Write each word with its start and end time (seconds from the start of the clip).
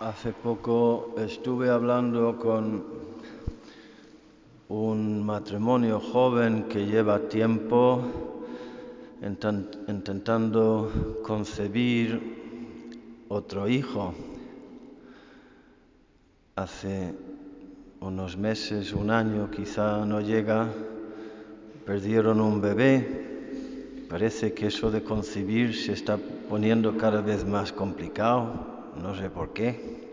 Hace 0.00 0.32
poco 0.32 1.14
estuve 1.18 1.68
hablando 1.68 2.38
con 2.38 2.82
un 4.70 5.26
matrimonio 5.26 6.00
joven 6.00 6.64
que 6.70 6.86
lleva 6.86 7.18
tiempo 7.28 8.00
intentando 9.86 11.20
concebir 11.22 12.18
otro 13.28 13.68
hijo. 13.68 14.14
Hace 16.56 17.14
unos 18.00 18.38
meses, 18.38 18.94
un 18.94 19.10
año, 19.10 19.50
quizá 19.50 20.06
no 20.06 20.22
llega, 20.22 20.66
perdieron 21.84 22.40
un 22.40 22.62
bebé. 22.62 24.06
Parece 24.08 24.54
que 24.54 24.68
eso 24.68 24.90
de 24.90 25.04
concebir 25.04 25.76
se 25.76 25.92
está 25.92 26.16
poniendo 26.48 26.96
cada 26.96 27.20
vez 27.20 27.44
más 27.44 27.70
complicado 27.70 28.79
no 29.00 29.14
sé 29.14 29.30
por 29.30 29.52
qué. 29.52 30.10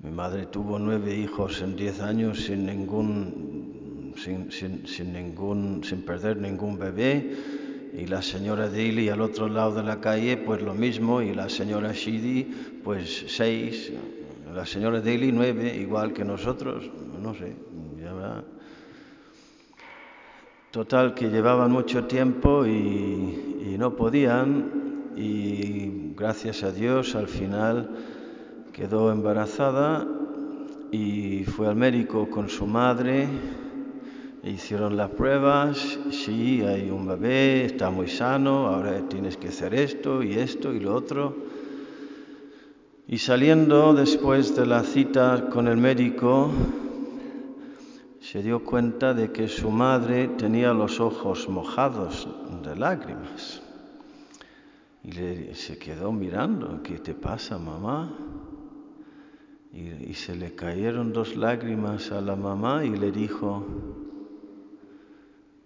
Mi 0.00 0.10
madre 0.10 0.46
tuvo 0.46 0.78
nueve 0.78 1.14
hijos 1.16 1.60
en 1.60 1.74
diez 1.74 2.00
años 2.00 2.44
sin 2.44 2.66
ningún, 2.66 4.14
sin, 4.16 5.12
ningún, 5.12 5.82
sin 5.82 6.02
perder 6.02 6.36
ningún 6.36 6.78
bebé. 6.78 7.36
Y 7.94 8.06
la 8.06 8.22
señora 8.22 8.68
Daly 8.68 9.08
al 9.08 9.20
otro 9.20 9.48
lado 9.48 9.74
de 9.74 9.82
la 9.82 10.00
calle, 10.00 10.36
pues 10.36 10.62
lo 10.62 10.72
mismo. 10.72 11.20
Y 11.20 11.34
la 11.34 11.48
señora 11.48 11.92
Shidi, 11.92 12.44
pues 12.84 13.24
seis. 13.26 13.92
La 14.54 14.64
señora 14.64 15.00
Daly 15.00 15.32
nueve, 15.32 15.76
igual 15.76 16.12
que 16.12 16.24
nosotros. 16.24 16.88
No 17.20 17.34
sé, 17.34 17.56
ya 18.00 18.44
Total, 20.70 21.14
que 21.14 21.28
llevaban 21.28 21.72
mucho 21.72 22.04
tiempo 22.04 22.64
y 22.66 23.74
no 23.78 23.96
podían 23.96 24.87
y 25.16 26.12
gracias 26.16 26.62
a 26.62 26.72
Dios 26.72 27.14
al 27.14 27.28
final 27.28 27.90
quedó 28.72 29.10
embarazada 29.10 30.06
y 30.90 31.44
fue 31.44 31.68
al 31.68 31.76
médico 31.76 32.30
con 32.30 32.48
su 32.48 32.66
madre. 32.66 33.28
Hicieron 34.44 34.96
las 34.96 35.10
pruebas, 35.10 35.98
sí, 36.10 36.62
hay 36.62 36.90
un 36.90 37.06
bebé, 37.06 37.64
está 37.64 37.90
muy 37.90 38.08
sano, 38.08 38.68
ahora 38.68 39.00
tienes 39.08 39.36
que 39.36 39.48
hacer 39.48 39.74
esto 39.74 40.22
y 40.22 40.34
esto 40.34 40.72
y 40.72 40.80
lo 40.80 40.94
otro. 40.94 41.36
Y 43.08 43.18
saliendo 43.18 43.94
después 43.94 44.54
de 44.54 44.66
la 44.66 44.84
cita 44.84 45.48
con 45.50 45.66
el 45.66 45.76
médico, 45.76 46.50
se 48.20 48.42
dio 48.42 48.62
cuenta 48.62 49.14
de 49.14 49.32
que 49.32 49.48
su 49.48 49.70
madre 49.70 50.28
tenía 50.28 50.72
los 50.72 51.00
ojos 51.00 51.48
mojados 51.48 52.28
de 52.62 52.76
lágrimas. 52.76 53.62
Y 55.08 55.54
se 55.54 55.78
quedó 55.78 56.12
mirando, 56.12 56.82
¿qué 56.82 56.98
te 56.98 57.14
pasa, 57.14 57.56
mamá? 57.58 58.12
Y, 59.72 60.12
se 60.12 60.36
le 60.36 60.54
cayeron 60.54 61.14
dos 61.14 61.34
lágrimas 61.34 62.12
a 62.12 62.20
la 62.20 62.36
mamá 62.36 62.84
y 62.84 62.90
le 62.90 63.10
dijo, 63.10 63.64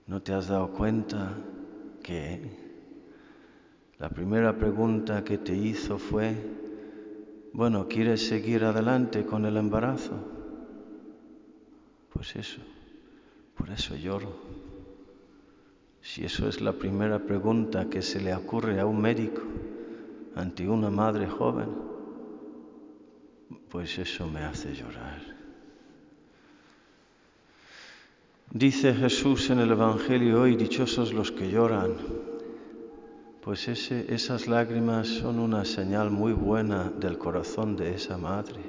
¿no 0.07 0.23
te 0.23 0.33
has 0.33 0.47
dado 0.47 0.69
cuenta 0.73 1.37
que 2.05 2.51
la 3.99 4.11
primera 4.11 4.57
pregunta 4.57 5.25
que 5.25 5.39
te 5.39 5.57
hizo 5.57 5.99
fue, 5.99 6.37
bueno, 7.53 7.89
¿quieres 7.89 8.25
seguir 8.25 8.63
adelante 8.63 9.25
con 9.25 9.45
el 9.45 9.57
embarazo? 9.57 10.15
Pues 12.13 12.37
eso, 12.37 12.61
por 13.57 13.71
eso 13.71 13.97
lloro. 13.97 14.62
Si 16.03 16.25
eso 16.25 16.49
es 16.49 16.61
la 16.61 16.73
primera 16.73 17.21
pregunta 17.21 17.89
que 17.89 18.03
se 18.03 18.21
le 18.21 18.35
ocurre 18.35 18.81
a 18.81 18.87
un 18.87 19.01
médico 19.01 19.43
ante 20.35 20.69
una 20.69 20.91
madre 20.91 21.29
joven, 21.29 21.69
pues 23.69 23.99
eso 23.99 24.27
me 24.27 24.41
hace 24.41 24.75
llorar. 24.75 25.21
Dice 28.51 28.93
Jesús 28.93 29.49
en 29.51 29.61
el 29.61 29.71
Evangelio 29.71 30.43
hoy, 30.43 30.57
dichosos 30.57 31.15
los 31.15 31.31
que 31.31 31.51
lloran, 31.51 31.97
pues 33.41 33.67
esas 33.69 34.47
lágrimas 34.47 35.09
son 35.09 35.39
una 35.39 35.65
señal 35.65 36.11
muy 36.11 36.33
buena 36.33 36.91
del 36.91 37.17
corazón 37.17 37.77
de 37.77 37.95
esa 37.95 38.19
madre. 38.19 38.61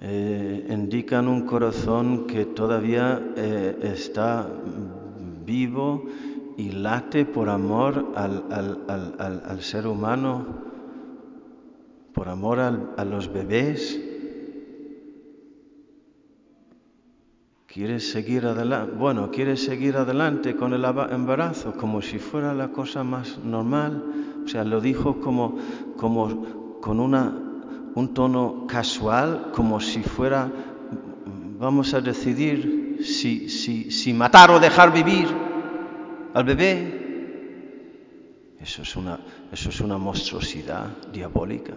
Eh, 0.00 0.45
indican 0.68 1.28
un 1.28 1.42
corazón 1.42 2.26
que 2.26 2.44
todavía 2.44 3.22
eh, 3.36 3.78
está 3.82 4.48
vivo 5.44 6.04
y 6.56 6.70
late 6.70 7.24
por 7.24 7.48
amor 7.48 8.12
al, 8.14 9.58
ser 9.60 9.86
humano, 9.86 10.46
por 12.12 12.28
amor 12.28 12.60
a 12.60 13.04
los 13.04 13.32
bebés. 13.32 14.00
¿Quieres 17.66 18.10
seguir 18.10 18.46
adelante? 18.46 18.94
Bueno, 18.96 19.30
quieres 19.30 19.62
seguir 19.62 19.96
adelante 19.96 20.56
con 20.56 20.72
el 20.72 20.82
embarazo 20.82 21.74
como 21.74 22.00
si 22.00 22.18
fuera 22.18 22.54
la 22.54 22.68
cosa 22.68 23.04
más 23.04 23.38
normal. 23.38 24.02
O 24.42 24.48
sea, 24.48 24.64
lo 24.64 24.80
dijo 24.80 25.20
como, 25.20 25.58
como 25.98 26.80
con 26.80 27.00
una 27.00 27.45
un 27.96 28.12
tono 28.12 28.66
casual, 28.68 29.52
como 29.52 29.80
si 29.80 30.02
fuera, 30.02 30.52
vamos 31.58 31.94
a 31.94 32.00
decidir 32.02 32.98
si, 33.02 33.48
si, 33.48 33.90
si 33.90 34.12
matar 34.12 34.50
o 34.50 34.60
dejar 34.60 34.92
vivir 34.92 35.26
al 36.34 36.44
bebé. 36.44 37.06
Eso 38.60 38.82
es 38.82 38.96
una, 38.96 39.18
eso 39.50 39.70
es 39.70 39.80
una 39.80 39.96
monstruosidad 39.96 40.88
diabólica. 41.10 41.72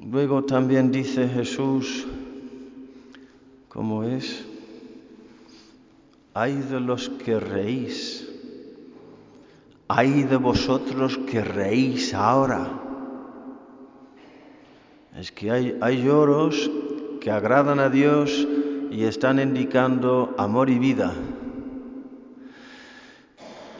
Luego 0.00 0.44
también 0.44 0.92
dice 0.92 1.28
Jesús, 1.28 2.06
¿cómo 3.68 4.04
es? 4.04 4.46
Hay 6.34 6.54
de 6.54 6.78
los 6.78 7.08
que 7.08 7.40
reís 7.40 8.29
ay 9.92 10.22
de 10.22 10.36
vosotros 10.36 11.18
que 11.18 11.42
reís 11.42 12.14
ahora. 12.14 12.68
Es 15.18 15.32
que 15.32 15.50
hay, 15.50 15.76
hay 15.80 16.04
lloros 16.04 16.70
que 17.20 17.32
agradan 17.32 17.80
a 17.80 17.88
Dios 17.88 18.46
y 18.92 19.02
están 19.02 19.40
indicando 19.40 20.32
amor 20.38 20.70
y 20.70 20.78
vida. 20.78 21.12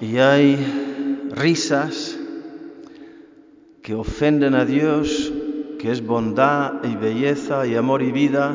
Y 0.00 0.16
hay 0.16 1.30
risas 1.30 2.18
que 3.80 3.94
ofenden 3.94 4.56
a 4.56 4.64
Dios, 4.64 5.32
que 5.78 5.92
es 5.92 6.04
bondad 6.04 6.82
y 6.82 6.96
belleza 6.96 7.68
y 7.68 7.76
amor 7.76 8.02
y 8.02 8.10
vida, 8.10 8.52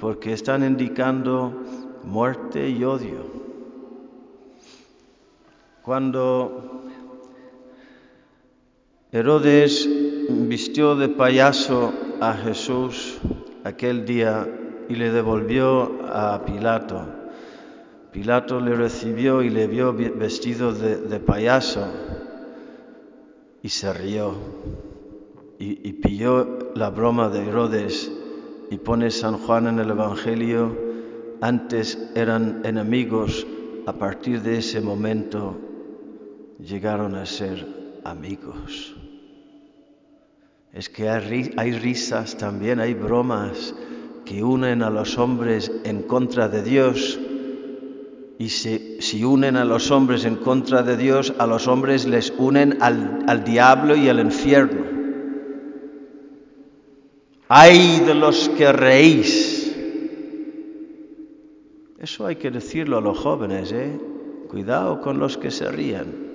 porque 0.00 0.32
están 0.32 0.64
indicando 0.64 1.52
muerte 2.02 2.70
y 2.70 2.82
odio. 2.82 3.39
Cuando 5.82 6.82
Herodes 9.10 9.88
vistió 10.28 10.94
de 10.94 11.08
payaso 11.08 11.94
a 12.20 12.34
Jesús 12.34 13.18
aquel 13.64 14.04
día 14.04 14.46
y 14.90 14.94
le 14.96 15.10
devolvió 15.10 16.04
a 16.06 16.44
Pilato, 16.44 17.06
Pilato 18.12 18.60
le 18.60 18.74
recibió 18.74 19.42
y 19.42 19.48
le 19.48 19.66
vio 19.68 19.94
vestido 19.94 20.74
de, 20.74 21.18
payaso 21.18 21.86
y 23.62 23.68
se 23.70 23.90
rió 23.94 24.34
y, 25.58 25.88
y 25.88 25.94
pilló 25.94 26.58
la 26.74 26.90
broma 26.90 27.30
de 27.30 27.48
Herodes 27.48 28.12
y 28.70 28.76
pone 28.76 29.10
San 29.10 29.38
Juan 29.38 29.66
en 29.66 29.78
el 29.78 29.90
Evangelio, 29.90 30.76
antes 31.40 32.10
eran 32.14 32.60
enemigos, 32.66 33.46
a 33.86 33.94
partir 33.94 34.42
de 34.42 34.58
ese 34.58 34.82
momento 34.82 35.69
llegaron 36.64 37.14
a 37.14 37.26
ser 37.26 37.66
amigos. 38.04 38.94
Es 40.72 40.88
que 40.88 41.08
hay 41.08 41.72
risas 41.72 42.36
también, 42.36 42.78
hay 42.80 42.94
bromas 42.94 43.74
que 44.24 44.44
unen 44.44 44.82
a 44.82 44.90
los 44.90 45.18
hombres 45.18 45.72
en 45.84 46.02
contra 46.02 46.48
de 46.48 46.62
Dios. 46.62 47.18
Y 48.38 48.48
si, 48.48 49.24
unen 49.24 49.56
a 49.56 49.64
los 49.64 49.90
hombres 49.90 50.24
en 50.24 50.36
contra 50.36 50.82
de 50.82 50.96
Dios, 50.96 51.34
a 51.38 51.46
los 51.46 51.66
hombres 51.66 52.06
les 52.06 52.32
unen 52.38 52.78
al, 52.80 53.24
al 53.26 53.44
diablo 53.44 53.96
y 53.96 54.08
al 54.08 54.20
infierno. 54.20 54.84
Ay 57.48 58.00
de 58.06 58.14
los 58.14 58.48
que 58.50 58.72
reís. 58.72 59.76
Eso 61.98 62.26
hay 62.26 62.36
que 62.36 62.50
decirlo 62.50 62.96
a 62.96 63.00
los 63.00 63.18
jóvenes, 63.18 63.72
¿eh? 63.72 63.98
Cuidado 64.48 65.00
con 65.00 65.18
los 65.18 65.36
que 65.36 65.50
se 65.50 65.70
rían. 65.70 66.29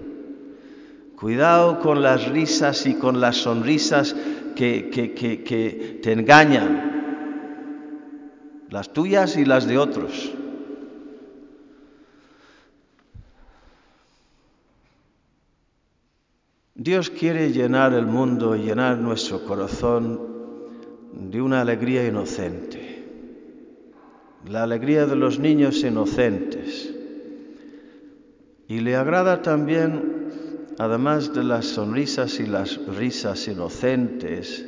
Cuidado 1.18 1.80
con 1.80 2.02
las 2.02 2.28
risas 2.28 2.86
y 2.86 2.96
con 2.96 3.22
las 3.22 3.38
sonrisas 3.38 4.16
que, 4.56 6.00
te 6.02 6.12
engañan, 6.12 6.92
las 8.70 8.92
tuyas 8.92 9.38
y 9.38 9.46
las 9.46 9.68
de 9.68 9.78
otros. 9.78 10.34
Dios 16.78 17.10
quiere 17.10 17.52
llenar 17.52 17.94
el 17.94 18.06
mundo 18.06 18.56
llenar 18.56 18.98
nuestro 18.98 19.46
corazón 19.46 20.20
de 21.14 21.42
una 21.42 21.62
alegría 21.62 22.06
inocente, 22.06 23.06
la 24.46 24.64
alegría 24.64 25.06
de 25.06 25.16
los 25.16 25.40
niños 25.40 25.82
inocentes. 25.84 26.94
Y 28.68 28.82
le 28.82 28.96
agrada 28.96 29.42
también, 29.42 30.15
además 30.78 31.34
de 31.34 31.44
las 31.44 31.66
sonrisas 31.66 32.40
y 32.40 32.46
las 32.46 32.78
risas 32.88 33.48
inocentes, 33.48 34.66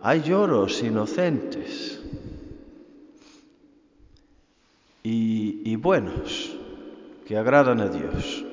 hay 0.00 0.22
lloros 0.22 0.82
inocentes 0.82 2.00
y, 5.02 5.76
buenos 5.76 6.56
que 7.26 7.36
agradan 7.36 7.80
a 7.80 7.88
Dios. 7.88 8.44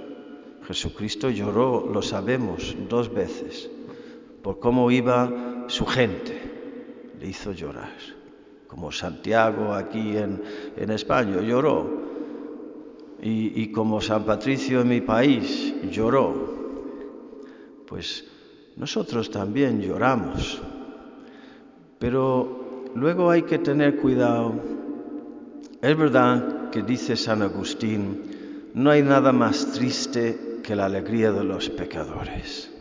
Jesucristo 0.68 1.30
lloró, 1.30 1.90
lo 1.92 2.02
sabemos, 2.02 2.76
dos 2.90 3.14
veces, 3.14 3.70
por 4.42 4.60
cómo 4.60 4.90
iba 4.90 5.66
su 5.68 5.86
gente, 5.86 6.42
le 7.20 7.28
hizo 7.28 7.52
llorar, 7.52 7.94
como 8.68 8.92
Santiago 8.92 9.74
aquí 9.74 10.18
en, 10.18 10.42
España 10.92 11.42
lloró, 11.42 12.06
y 13.22 13.72
como 13.72 14.02
San 14.02 14.24
Patricio 14.24 14.82
en 14.82 14.88
mi 14.88 15.02
país 15.02 15.74
lloró, 15.92 16.55
pues 17.88 18.26
nosotros 18.76 19.30
también 19.30 19.82
lloramos, 19.82 20.62
pero 22.00 22.86
luego 22.96 23.30
hay 23.30 23.44
que 23.44 23.60
tener 23.60 23.98
cuidado. 23.98 24.54
Es 25.82 25.98
verdad 25.98 26.70
que 26.72 26.82
dice 26.82 27.16
San 27.16 27.42
Agustín, 27.42 28.72
no 28.74 28.90
hay 28.90 29.02
nada 29.02 29.32
más 29.32 29.72
triste 29.72 30.60
que 30.64 30.76
la 30.76 30.86
alegría 30.86 31.32
de 31.32 31.44
los 31.44 31.70
pecadores. 31.70 32.72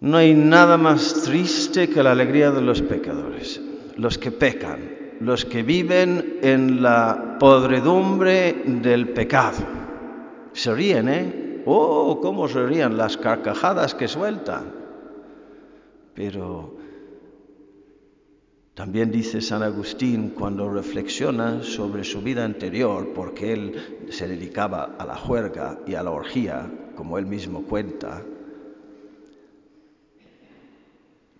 No 0.00 0.16
hay 0.16 0.34
nada 0.34 0.78
más 0.78 1.22
triste 1.24 1.90
que 1.90 2.02
la 2.02 2.12
alegría 2.12 2.50
de 2.50 2.62
los 2.62 2.80
pecadores, 2.80 3.60
los 3.96 4.16
que 4.16 4.30
pecan, 4.30 4.80
los 5.20 5.44
que 5.44 5.62
viven 5.62 6.38
en 6.42 6.82
la 6.82 7.36
podredumbre 7.38 8.62
del 8.64 9.10
pecado. 9.10 9.58
Se 10.52 10.74
ríen, 10.74 11.08
¿eh? 11.08 11.39
Oh, 11.66 12.20
cómo 12.20 12.48
se 12.48 12.66
ríen 12.66 12.96
las 12.96 13.16
carcajadas 13.16 13.94
que 13.94 14.08
sueltan. 14.08 14.72
Pero 16.14 16.76
también 18.74 19.10
dice 19.10 19.40
San 19.40 19.62
Agustín 19.62 20.30
cuando 20.30 20.70
reflexiona 20.70 21.62
sobre 21.62 22.04
su 22.04 22.22
vida 22.22 22.44
anterior, 22.44 23.10
porque 23.14 23.52
él 23.52 24.06
se 24.10 24.26
dedicaba 24.26 24.96
a 24.98 25.04
la 25.04 25.16
juerga 25.16 25.78
y 25.86 25.94
a 25.94 26.02
la 26.02 26.10
orgía, 26.10 26.70
como 26.96 27.18
él 27.18 27.26
mismo 27.26 27.62
cuenta, 27.62 28.22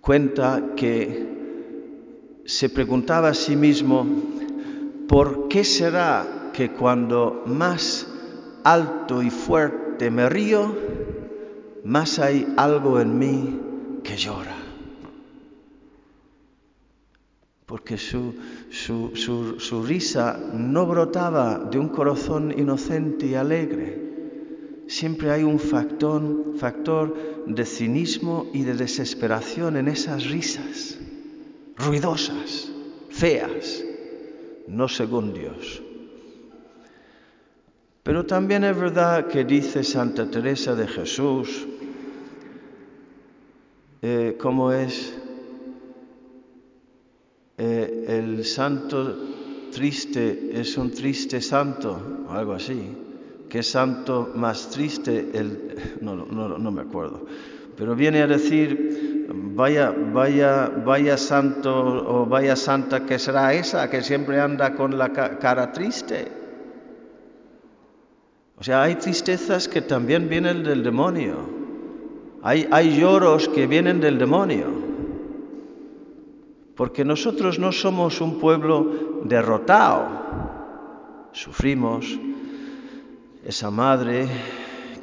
cuenta 0.01 0.75
que 0.77 1.41
se 2.45 2.69
preguntaba 2.69 3.29
a 3.29 3.35
sí 3.35 3.57
mismo, 3.57 4.07
¿por 5.09 5.49
qué 5.49 5.65
será 5.65 6.51
que 6.53 6.73
cuando 6.73 7.43
más 7.47 8.07
alto 8.65 9.23
y 9.23 9.31
fuerte 9.31 9.90
me 10.09 10.29
río, 10.29 10.75
más 11.85 12.19
hay 12.19 12.55
algo 12.57 13.01
en 13.01 13.19
mí 13.19 13.61
que 14.05 14.17
llora? 14.17 14.57
Porque 17.67 17.99
su, 17.99 18.35
su, 18.71 19.13
su, 19.15 19.61
su 19.61 19.83
risa 19.83 20.39
no 20.55 20.87
brotaba 20.87 21.59
de 21.59 21.79
un 21.79 21.89
corazón 21.89 22.55
inocente 22.57 23.27
y 23.27 23.35
alegre. 23.35 24.85
Siempre 24.87 25.31
hay 25.31 25.43
un 25.43 25.59
factor, 25.59 26.57
factor 26.57 27.45
de 27.47 27.65
cinismo 27.65 28.47
y 28.53 28.63
de 28.63 28.75
desesperación 28.75 29.77
en 29.77 29.89
esas 29.89 30.25
risas, 30.31 30.99
ruidosas, 31.77 32.73
feas, 33.11 33.85
no 34.67 34.89
según 34.89 35.33
Dios. 35.33 35.83
Pero 38.11 38.27
también 38.27 38.65
es 38.65 38.77
verdad 38.77 39.29
que 39.29 39.45
dice 39.45 39.85
Santa 39.85 40.29
Teresa 40.29 40.75
de 40.75 40.89
Jesús, 40.89 41.65
eh, 44.03 44.37
¿cómo 44.37 44.73
es? 44.73 45.17
Eh, 47.57 48.07
el 48.09 48.45
santo 48.45 49.17
triste 49.71 50.51
es 50.61 50.77
un 50.77 50.91
triste 50.91 51.41
santo, 51.41 52.27
o 52.29 52.33
algo 52.33 52.55
así. 52.55 52.97
¿Qué 53.49 53.63
santo 53.63 54.33
más 54.35 54.71
triste? 54.71 55.31
El, 55.33 55.77
no, 56.01 56.17
no, 56.17 56.59
no 56.59 56.71
me 56.73 56.81
acuerdo. 56.83 57.25
Pero 57.77 57.95
viene 57.95 58.23
a 58.23 58.27
decir, 58.27 59.29
vaya, 59.33 59.95
vaya, 60.13 60.69
vaya 60.85 61.17
santo 61.17 61.73
o 61.73 62.27
vaya 62.27 62.57
santa 62.57 63.07
que 63.07 63.21
será 63.21 63.55
esa 63.55 63.89
que 63.89 64.03
siempre 64.03 64.41
anda 64.41 64.75
con 64.75 64.99
la 64.99 65.13
cara 65.13 65.71
triste. 65.71 66.40
O 68.61 68.63
sea, 68.63 68.83
hay 68.83 68.97
tristezas 68.97 69.69
que 69.69 69.81
también 69.81 70.29
vienen 70.29 70.63
del 70.63 70.83
demonio. 70.83 71.37
Hay, 72.43 72.99
lloros 72.99 73.49
que 73.49 73.67
vienen 73.67 74.01
del 74.01 74.19
demonio. 74.19 74.67
Porque 76.77 77.03
nosotros 77.03 77.59
no 77.59 77.73
somos 77.73 78.21
un 78.21 78.39
pueblo 78.39 79.23
derrotado. 79.25 80.09
Sufrimos. 81.33 82.19
Esa 83.47 83.71
madre 83.71 84.29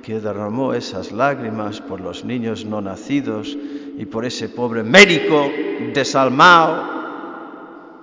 que 0.04 0.20
derramó 0.20 0.76
esas 0.76 1.12
lágrimas 1.12 1.82
por 1.82 2.00
los 2.00 2.24
niños 2.24 2.64
no 2.64 2.80
nacidos 2.82 3.58
y 3.98 4.06
por 4.06 4.26
ese 4.26 4.50
pobre 4.50 4.84
médico 4.84 5.50
desalmado 5.96 6.84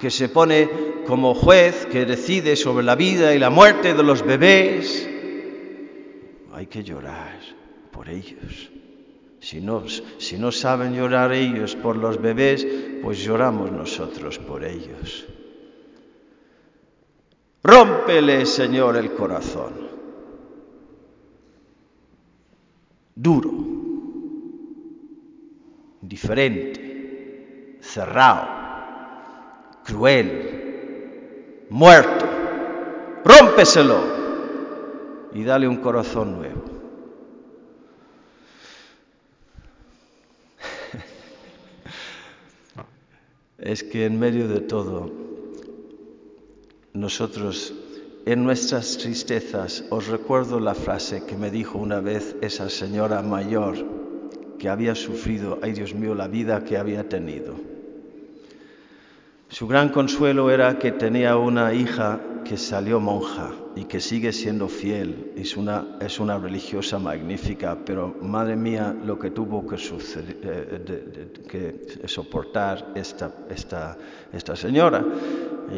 que 0.01 0.11
se 0.11 0.29
pone 0.29 0.69
como 1.07 1.33
juez 1.33 1.87
que 1.87 2.05
decide 2.05 2.57
sobre 2.57 2.85
la 2.85 2.97
vida 2.97 3.33
y 3.37 3.39
la 3.39 3.51
muerte 3.51 3.95
de 3.95 4.03
los 4.03 4.27
bebés. 4.27 5.14
Hay 6.55 6.67
que 6.69 6.85
llorar 6.85 7.41
por 7.91 8.09
ellos. 8.09 8.71
Si 9.41 9.61
no, 9.61 10.53
saben 10.53 10.95
llorar 10.95 11.33
ellos 11.33 11.75
por 11.75 11.97
los 11.97 12.23
bebés, 12.23 12.65
pues 13.03 13.19
lloramos 13.19 13.73
nosotros 13.73 14.39
por 14.39 14.65
ellos. 14.65 15.27
Rómpele, 17.63 18.47
Señor, 18.47 18.97
el 18.97 19.13
corazón. 19.15 19.73
Duro, 23.17 23.53
diferente, 26.01 27.79
cerrado, 27.81 28.47
cruel, 29.85 31.67
muerto. 31.69 32.27
Rómpeselo 33.25 34.14
y 35.35 35.45
dale 35.45 35.69
un 35.69 35.77
corazón 35.79 36.39
nuevo. 36.39 36.63
es 43.59 43.83
que 43.83 44.07
en 44.07 44.19
medio 44.19 44.49
de 44.49 44.61
todo, 44.61 45.13
nosotros, 46.93 47.75
en 48.25 48.45
nuestras 48.45 48.97
tristezas, 48.97 49.85
os 49.91 50.07
recuerdo 50.07 50.61
la 50.61 50.75
frase 50.75 51.27
que 51.27 51.37
me 51.37 51.51
dijo 51.51 51.79
una 51.79 52.01
vez 52.01 52.37
esa 52.41 52.71
señora 52.71 53.21
mayor 53.23 53.75
que 54.61 54.69
había 54.69 54.95
sufrido, 54.95 55.59
ay 55.63 55.73
Dios 55.73 55.95
mío, 55.95 56.15
la 56.15 56.29
vida 56.29 56.63
que 56.65 56.79
había 56.79 57.09
tenido. 57.09 57.57
Su 59.49 59.67
gran 59.67 59.89
consuelo 59.89 60.49
era 60.51 60.79
que 60.79 60.93
tenía 60.93 61.37
una 61.37 61.75
hija 61.75 62.21
que 62.45 62.57
salió 62.57 63.01
monja 63.01 63.51
y 63.75 63.85
que 63.85 64.01
sigue 64.01 64.33
siendo 64.33 64.69
fiel. 64.69 65.33
Es 65.37 65.57
una, 65.57 65.97
es 66.01 66.21
una 66.21 66.39
religiosa 66.39 66.99
magnífica, 66.99 67.77
pero 67.85 68.15
madre 68.21 68.55
mía 68.55 68.95
lo 69.05 69.19
que 69.19 69.31
tuvo 69.31 69.67
que, 69.67 69.79
suceder, 69.79 70.37
eh, 70.43 71.33
que 71.49 72.07
soportar 72.07 72.93
esta, 72.95 73.33
esta, 73.49 73.97
esta 74.33 74.55
señora. 74.55 75.05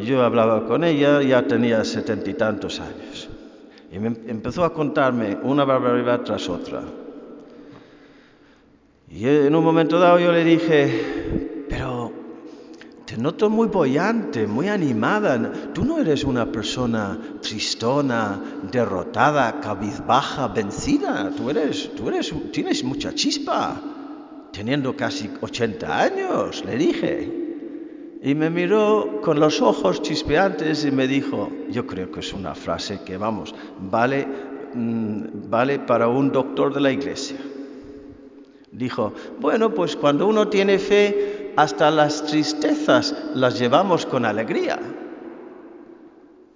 Yo 0.03 0.21
hablaba 0.21 0.67
con 0.67 0.83
ella, 0.83 1.21
ya 1.21 1.47
tenía 1.47 1.83
setenta 1.83 2.29
y 2.29 2.33
tantos 2.33 2.79
años. 2.79 3.29
Y 3.91 3.99
me 3.99 4.07
empezó 4.07 4.63
a 4.63 4.73
contarme 4.73 5.37
una 5.41 5.63
barbaridad 5.63 6.21
tras 6.21 6.49
otra. 6.49 6.83
Y 9.09 9.25
en 9.25 9.55
un 9.55 9.63
momento 9.63 9.97
dado 9.97 10.19
yo 10.19 10.33
le 10.33 10.43
dije, 10.43 11.56
te 13.17 13.23
noto 13.23 13.49
muy 13.49 13.67
bollante, 13.67 14.45
muy 14.45 14.67
animada. 14.67 15.51
Tú 15.73 15.83
no 15.83 15.97
eres 15.97 16.23
una 16.23 16.51
persona 16.51 17.17
tristona, 17.41 18.39
derrotada, 18.71 19.59
cabizbaja, 19.59 20.49
vencida. 20.49 21.31
Tú 21.35 21.49
eres, 21.49 21.89
tú 21.95 22.09
eres, 22.09 22.31
tienes 22.51 22.83
mucha 22.83 23.15
chispa, 23.15 23.81
teniendo 24.51 24.95
casi 24.95 25.31
80 25.41 25.99
años, 25.99 26.63
le 26.63 26.77
dije. 26.77 28.19
Y 28.21 28.35
me 28.35 28.51
miró 28.51 29.19
con 29.23 29.39
los 29.39 29.63
ojos 29.63 30.03
chispeantes 30.03 30.85
y 30.85 30.91
me 30.91 31.07
dijo, 31.07 31.49
yo 31.71 31.87
creo 31.87 32.11
que 32.11 32.19
es 32.19 32.33
una 32.33 32.53
frase 32.53 32.99
que, 33.03 33.17
vamos, 33.17 33.55
vale 33.79 34.27
mm, 34.75 35.49
vale 35.49 35.79
para 35.79 36.07
un 36.07 36.31
doctor 36.31 36.71
de 36.71 36.81
la 36.81 36.91
iglesia. 36.91 37.37
Dijo, 38.71 39.11
bueno, 39.39 39.73
pues 39.73 39.95
cuando 39.95 40.27
uno 40.27 40.49
tiene 40.49 40.77
fe, 40.77 41.36
hasta 41.57 41.89
las 41.89 42.23
tristezas 42.23 43.15
las 43.33 43.57
llevamos 43.59 44.05
con 44.05 44.25
alegría. 44.25 44.79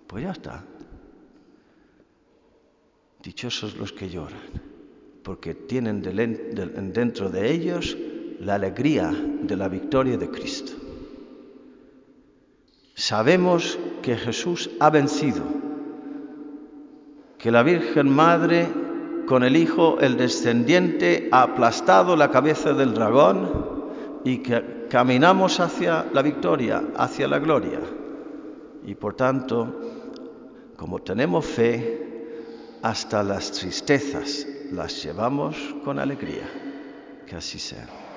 Pues 0.06 0.24
ya 0.24 0.32
está. 0.32 0.64
Dichosos 3.24 3.76
los 3.78 3.92
que 3.94 4.10
lloran, 4.10 4.40
porque 5.24 5.56
tienen 5.56 6.04
dentro 6.94 7.30
de 7.30 7.52
ellos 7.52 7.98
la 8.40 8.56
alegría 8.56 9.12
de 9.12 9.58
la 9.58 9.68
victoria 9.68 10.18
de 10.18 10.30
Cristo. 10.30 10.74
Sabemos 12.94 13.80
que 14.04 14.16
Jesús 14.16 14.70
ha 14.80 14.92
vencido, 14.92 15.44
que 17.40 17.50
la 17.50 17.64
Virgen 17.64 18.08
Madre 18.08 18.68
con 19.26 19.44
el 19.44 19.56
Hijo, 19.56 20.00
el 20.00 20.16
descendiente, 20.18 21.28
ha 21.32 21.42
aplastado 21.44 22.16
la 22.16 22.30
cabeza 22.30 22.74
del 22.74 22.94
dragón 22.94 23.50
y 24.24 24.40
que 24.40 24.81
caminamos 24.92 25.62
hacia 25.62 26.06
la 26.12 26.22
victoria, 26.22 26.84
hacia 26.98 27.26
la 27.26 27.40
gloria. 27.40 27.80
Y 28.84 28.94
por 28.96 29.14
tanto, 29.14 29.74
como 30.76 31.00
tenemos 31.00 31.46
fe, 31.46 32.78
hasta 32.82 33.24
las 33.24 33.54
tristezas 33.54 34.46
las 34.74 35.02
llevamos 35.02 35.56
con 35.86 35.98
alegría. 35.98 36.44
Que 37.26 37.38
así 37.38 37.58
sea. 37.58 38.11